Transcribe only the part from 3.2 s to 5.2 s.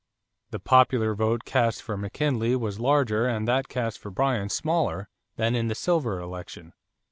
and that cast for Bryan smaller